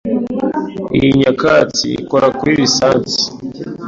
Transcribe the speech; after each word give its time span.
Iyi 0.95 1.09
nyakatsi 1.19 1.87
ikora 2.01 2.27
kuri 2.37 2.51
lisansi. 2.59 3.23